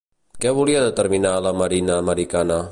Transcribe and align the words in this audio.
Què 0.45 0.53
volia 0.59 0.81
determinar 0.85 1.35
la 1.49 1.53
marina 1.61 2.03
americana? 2.07 2.63